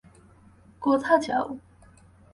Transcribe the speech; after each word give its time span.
কোথা 0.81 1.13
যাও? 1.17 1.47